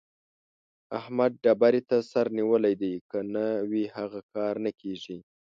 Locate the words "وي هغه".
3.69-4.21